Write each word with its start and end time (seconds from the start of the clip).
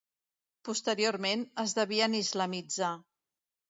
Posteriorment 0.69 1.45
es 1.67 1.79
devien 1.83 2.19
islamitzar. 2.25 2.95